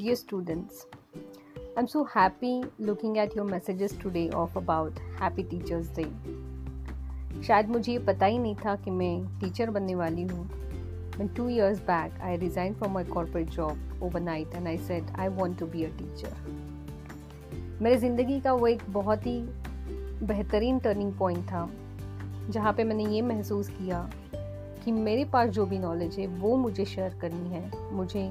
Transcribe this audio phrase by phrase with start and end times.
[0.00, 0.86] Dear students,
[1.76, 6.06] I'm so happy looking at your messages today of about Happy Teachers Day.
[7.46, 10.48] शायद मुझे ये पता ही नहीं था कि मैं टीचर बनने वाली हूँ
[11.18, 15.28] When two years back, I resigned from my corporate job overnight and I said I
[15.40, 16.34] want to be a teacher.
[17.82, 19.40] मेरी ज़िंदगी का वो एक बहुत ही
[20.26, 21.68] बेहतरीन टर्निंग पॉइंट था
[22.50, 24.08] जहाँ पे मैंने ये महसूस किया
[24.84, 28.30] कि मेरे पास जो भी नॉलेज है वो मुझे शेयर करनी है मुझे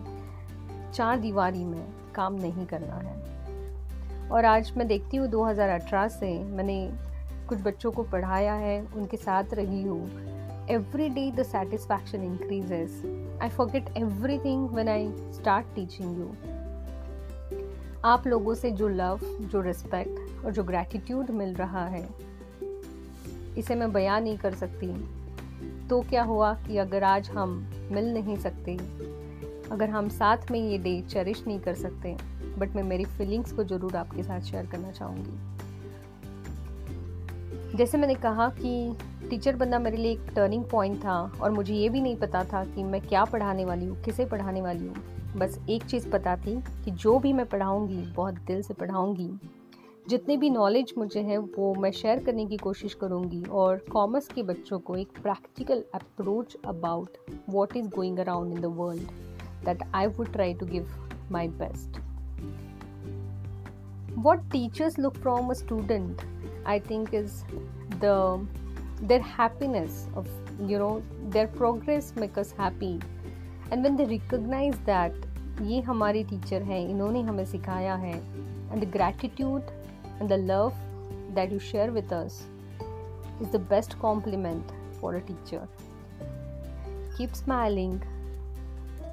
[0.93, 1.85] चार दीवारी में
[2.15, 6.91] काम नहीं करना है। और आज मैं देखती हूँ 2018 से मैंने
[7.49, 13.01] कुछ बच्चों को पढ़ाया है, उनके साथ रही हूँ। Every day the satisfaction increases
[13.41, 13.97] I forget
[14.39, 16.27] everything when I start teaching you
[18.05, 22.07] आप लोगों से जो लव जो रिस्पेक्ट और जो ग्रैटिट्यूड मिल रहा है,
[23.57, 24.87] इसे मैं बयान नहीं कर सकती।
[25.87, 27.57] तो क्या हुआ कि अगर आज हम
[27.91, 28.77] मिल नहीं सकते
[29.71, 32.15] अगर हम साथ में ये डे चेरिश नहीं कर सकते
[32.57, 35.57] बट मैं मेरी फीलिंग्स को ज़रूर आपके साथ शेयर करना चाहूँगी।
[37.77, 38.95] जैसे मैंने कहा कि
[39.29, 42.63] टीचर बनना मेरे लिए एक टर्निंग पॉइंट था और मुझे ये भी नहीं पता था
[42.65, 44.95] कि मैं क्या पढ़ाने वाली हूँ, किसे पढ़ाने वाली हूँ।
[45.37, 49.29] बस एक चीज़ पता थी कि जो भी मैं पढ़ाऊँगी, बहुत दिल से पढ़ाऊँगी।
[50.09, 54.43] जितने भी नॉलेज मुझे है, वो मैं शेयर करने की कोशिश करूँगी और कॉमर्स के
[54.43, 57.17] बच्चों को एक practical approach about
[57.49, 59.07] what is going around in the world
[59.62, 60.88] that I would try to give
[61.30, 62.00] my best.
[64.16, 66.24] What teachers look from a student,
[66.64, 67.44] I think, is
[68.00, 68.46] the
[69.02, 70.28] their happiness of
[70.60, 73.00] you know their progress make us happy,
[73.70, 75.12] and when they recognize that
[75.62, 79.70] ये हमारे teacher हैं इन्होंने हमें सिखाया है and the gratitude
[80.20, 80.72] and the love
[81.34, 82.40] that you share with us
[83.42, 85.66] is the best compliment for a teacher
[87.16, 88.02] keep smiling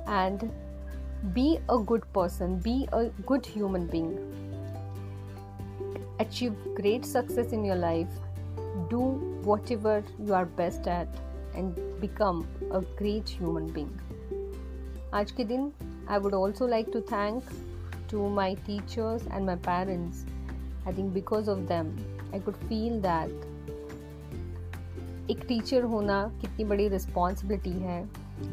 [0.07, 0.51] and
[1.33, 4.17] be a good person, be a good human being.
[6.19, 8.07] Achieve great success in your life,
[8.89, 8.99] do
[9.43, 11.07] whatever you are best at,
[11.55, 13.93] and become a great human being.
[15.13, 15.71] आज के दिन
[16.09, 17.43] I would also like to thank
[18.09, 20.25] to my teachers and my parents.
[20.85, 21.95] I think because of them,
[22.33, 23.29] I could feel that
[25.29, 27.99] एक teacher होना कितनी बड़ी responsibility है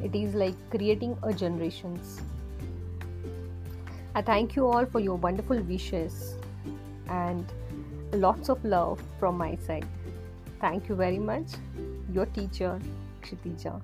[0.03, 2.21] it is like creating a generations.
[4.15, 6.35] I thank you all for your wonderful wishes
[7.07, 7.45] and
[8.13, 9.87] lots of love from my side.
[10.61, 11.47] Thank you very much.
[12.11, 12.79] Your teacher
[13.21, 13.81] kshitija